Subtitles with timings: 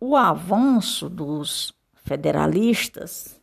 [0.00, 3.40] O avanço dos federalistas,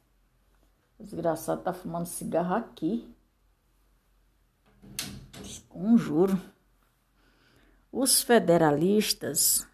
[0.97, 3.14] desgraçado tá fumando cigarro aqui,
[5.75, 6.39] conjuro.
[7.97, 9.65] Os federalistas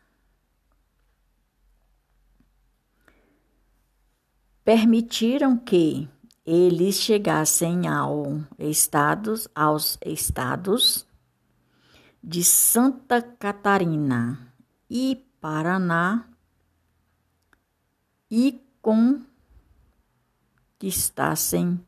[4.63, 6.07] permitiram que
[6.45, 11.07] eles chegassem ao estados, aos estados
[12.23, 14.53] de Santa Catarina
[14.87, 16.29] e Paraná
[18.29, 18.63] e
[20.79, 21.83] conquistassem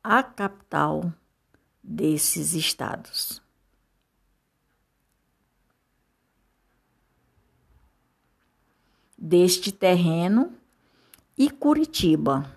[0.00, 1.12] a capital
[1.82, 3.41] desses estados.
[9.22, 10.52] Deste terreno
[11.38, 12.52] e Curitiba.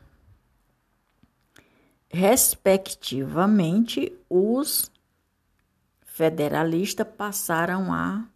[2.10, 4.92] Respectivamente, os
[6.02, 8.28] federalistas passaram a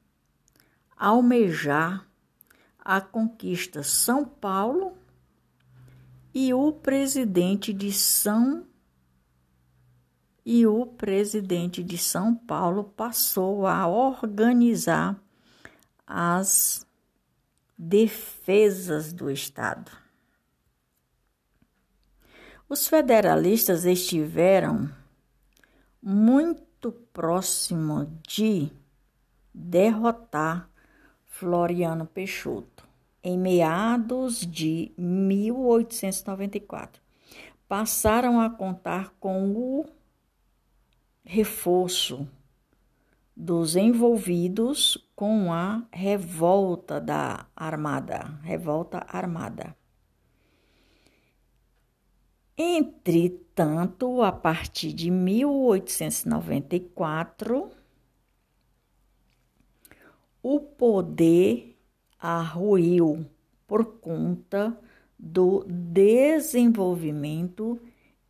[0.95, 2.07] almejar
[2.77, 4.95] a conquista São Paulo
[6.31, 8.63] e o presidente de São
[10.45, 15.19] e o presidente de São Paulo passou a organizar
[16.05, 16.87] as
[17.81, 19.89] defesas do Estado.
[22.67, 24.93] Os federalistas estiveram
[26.03, 28.69] muito próximo de
[29.53, 30.69] derrotar
[31.25, 32.85] Floriano Peixoto
[33.23, 37.01] em meados de 1894.
[37.65, 39.85] Passaram a contar com o
[41.23, 42.27] reforço
[43.41, 49.73] dos envolvidos com a revolta da Armada, revolta armada.
[52.57, 57.71] Entretanto, a partir de 1894,
[60.43, 61.77] o poder
[62.19, 63.25] arruiu
[63.65, 64.77] por conta
[65.17, 67.79] do desenvolvimento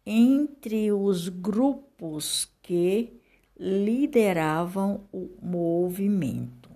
[0.06, 3.19] entre os grupos que
[3.60, 6.70] lideravam o movimento.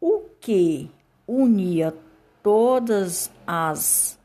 [0.00, 0.90] O que
[1.26, 1.96] unia
[2.42, 4.18] todas as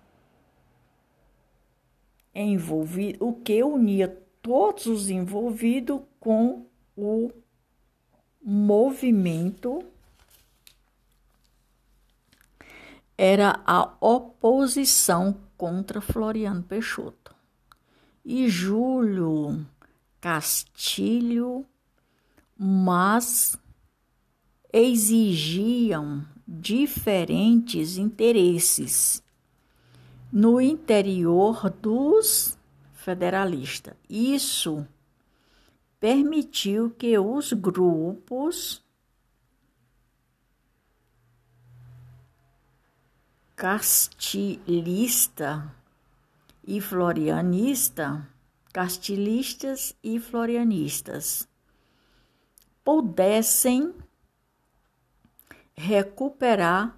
[2.34, 4.08] envolvidos, o que unia
[4.42, 6.66] todos os envolvidos com
[6.96, 7.32] o
[8.42, 9.84] movimento
[13.16, 17.36] era a oposição contra Floriano Peixoto.
[18.24, 19.66] E Júlio
[20.20, 21.66] Castilho,
[22.58, 23.58] mas
[24.72, 29.24] exigiam diferentes interesses
[30.32, 32.58] no interior dos
[32.94, 33.96] federalistas.
[34.10, 34.88] Isso
[36.00, 38.84] permitiu que os grupos
[43.56, 44.70] castilhista
[46.64, 48.28] e florianista
[48.78, 51.50] castilistas e florianistas
[52.84, 53.92] pudessem
[55.74, 56.96] recuperar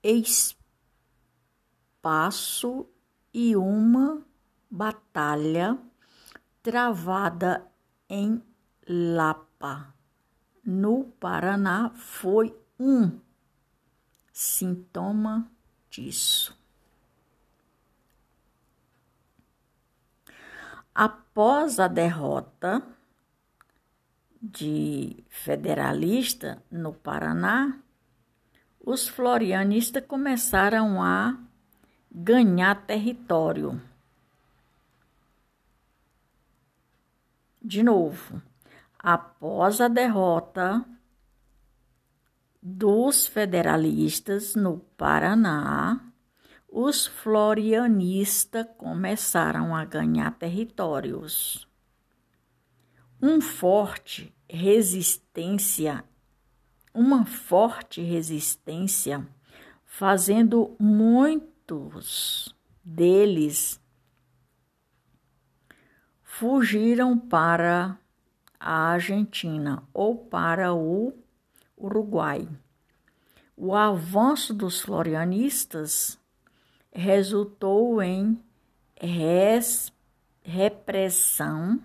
[0.00, 0.56] espaço
[3.34, 4.24] e uma
[4.70, 5.76] batalha
[6.62, 7.66] travada
[8.08, 8.40] em
[8.86, 9.92] Lapa,
[10.64, 13.18] no Paraná, foi um
[14.32, 15.50] sintoma
[15.90, 16.56] disso.
[20.98, 22.82] Após a derrota
[24.40, 27.78] de federalista no Paraná,
[28.80, 31.36] os florianistas começaram a
[32.10, 33.78] ganhar território.
[37.60, 38.40] De novo,
[38.98, 40.82] após a derrota
[42.62, 46.05] dos federalistas no Paraná,
[46.78, 51.66] os florianistas começaram a ganhar territórios.
[53.20, 56.04] Um forte resistência,
[56.92, 59.26] uma forte resistência,
[59.86, 63.80] fazendo muitos deles
[66.22, 67.98] fugiram para
[68.60, 71.14] a Argentina ou para o
[71.74, 72.46] Uruguai.
[73.56, 76.20] O avanço dos florianistas
[76.96, 78.42] resultou em
[78.98, 79.92] res,
[80.42, 81.78] repressão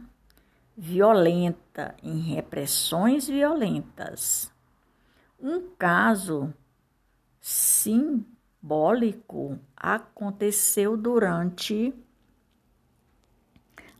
[0.75, 4.49] violenta, em repressões violentas.
[5.37, 6.53] Um caso
[7.41, 7.99] simbólico
[9.75, 11.93] aconteceu durante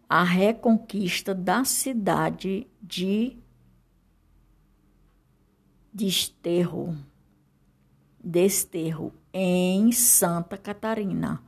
[0.08, 3.38] a reconquista da cidade de
[5.94, 6.98] Desterro,
[8.24, 11.42] Desterro em Santa Catarina.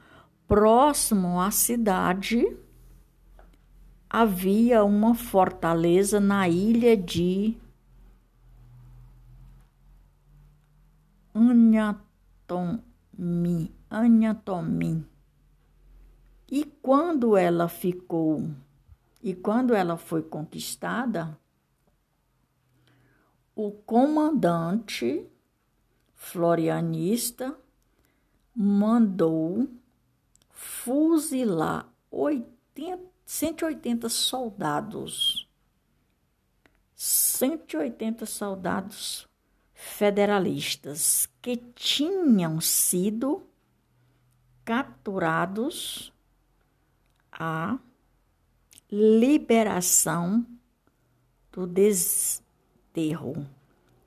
[0.48, 2.46] Próximo à cidade
[4.10, 7.58] havia uma fortaleza na ilha de
[11.34, 12.76] Anhatomi,
[13.90, 15.04] Anhatomi.
[16.52, 18.52] E quando ela ficou,
[19.24, 21.36] e quando ela foi conquistada,
[23.56, 25.28] o comandante
[26.14, 27.58] florianista
[28.56, 29.68] mandou
[30.50, 35.48] fuzilar 80, 180 soldados.
[36.96, 39.28] 180 soldados
[39.74, 43.44] federalistas que tinham sido
[44.64, 46.14] capturados
[47.32, 47.78] a
[48.90, 50.46] liberação
[51.52, 53.46] do desterro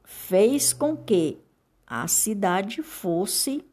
[0.05, 1.39] fez com que
[1.87, 3.65] a cidade fosse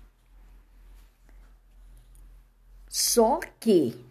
[2.88, 4.05] Só que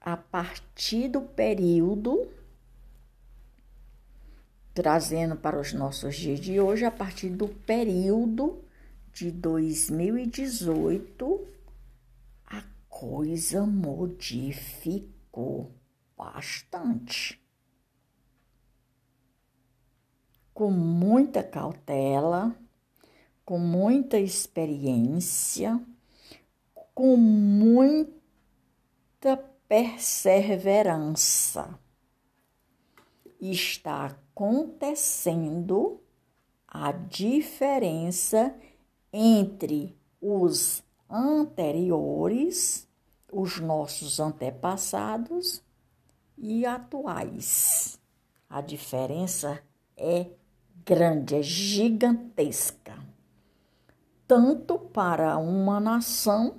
[0.00, 2.28] a partir do período
[4.72, 8.62] trazendo para os nossos dias de hoje, a partir do período
[9.12, 11.46] de 2018,
[12.46, 15.70] a coisa modificou
[16.16, 17.38] bastante.
[20.52, 22.56] Com muita cautela,
[23.44, 25.80] com muita experiência,
[26.94, 28.16] com muita
[29.66, 31.78] perseverança.
[33.40, 36.00] Está acontecendo
[36.68, 38.54] a diferença
[39.12, 42.88] entre os anteriores,
[43.32, 45.62] os nossos antepassados
[46.36, 48.00] e atuais.
[48.48, 49.60] A diferença
[49.96, 50.26] é
[50.84, 53.10] grande, é gigantesca
[54.30, 56.58] tanto para uma nação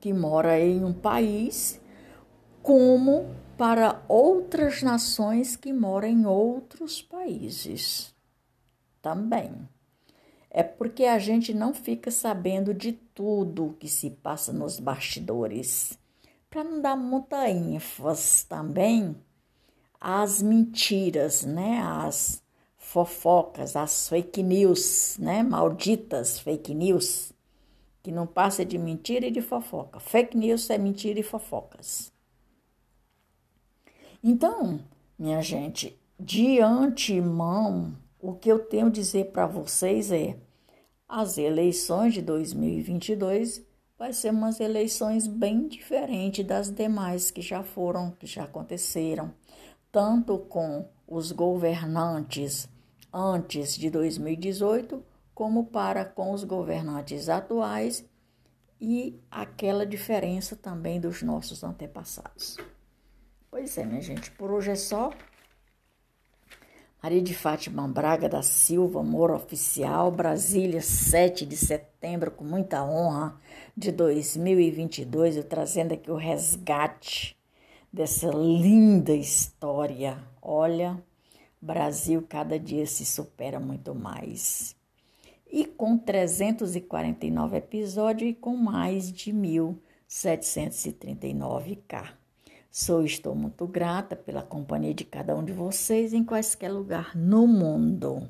[0.00, 1.78] que mora em um país,
[2.62, 3.26] como
[3.58, 8.16] para outras nações que moram em outros países
[9.02, 9.68] também.
[10.50, 15.98] É porque a gente não fica sabendo de tudo que se passa nos bastidores.
[16.48, 19.14] Para não dar muita ênfase também
[20.00, 21.82] às mentiras, né?
[21.82, 22.42] As
[22.76, 25.42] fofocas, as fake news, né?
[25.42, 27.32] Malditas fake news,
[28.02, 30.00] que não passa de mentira e de fofoca.
[30.00, 32.10] Fake news é mentira e fofocas.
[34.24, 34.80] Então,
[35.18, 40.36] minha gente, de antemão, o que eu tenho a dizer para vocês é:
[41.08, 43.66] as eleições de 2022
[43.98, 49.32] vai ser umas eleições bem diferentes das demais que já foram, que já aconteceram,
[49.90, 52.68] tanto com os governantes
[53.12, 55.02] antes de 2018,
[55.34, 58.04] como para com os governantes atuais
[58.80, 62.56] e aquela diferença também dos nossos antepassados.
[63.50, 65.10] Pois é, minha gente, por hoje é só.
[67.00, 73.36] Maria de Fátima Braga da Silva, Moro Oficial, Brasília, 7 de setembro, com muita honra,
[73.76, 77.38] de 2022, eu trazendo aqui o resgate
[77.92, 80.18] dessa linda história.
[80.42, 81.00] Olha,
[81.62, 84.74] Brasil cada dia se supera muito mais.
[85.48, 92.08] E com 349 episódios e com mais de 1739k.
[92.70, 97.46] Sou estou muito grata pela companhia de cada um de vocês em quaisquer lugar no
[97.46, 98.28] mundo.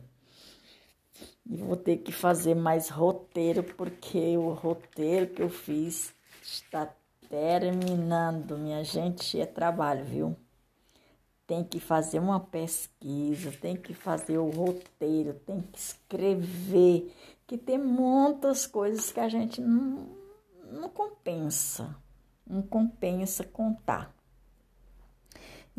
[1.45, 6.89] E vou ter que fazer mais roteiro porque o roteiro que eu fiz está
[7.29, 10.37] terminando, minha gente, é trabalho, viu?
[11.47, 17.13] Tem que fazer uma pesquisa, tem que fazer o roteiro, tem que escrever,
[17.47, 20.07] que tem muitas coisas que a gente não,
[20.71, 21.97] não compensa,
[22.47, 24.18] não compensa contar.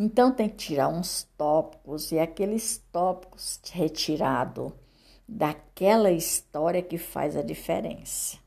[0.02, 4.74] Então tem que tirar uns tópicos e aqueles tópicos retirado
[5.28, 8.38] daquela história que faz a diferença.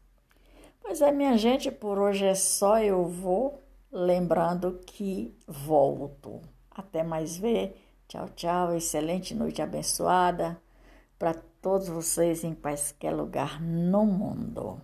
[0.80, 2.78] Pois é, minha gente, por hoje é só.
[2.78, 3.60] Eu vou
[3.92, 6.40] lembrando que volto.
[6.70, 7.76] Até mais ver.
[8.08, 8.74] Tchau, tchau.
[8.74, 10.58] Excelente noite abençoada
[11.18, 14.80] para todos vocês em quaisquer lugar no mundo.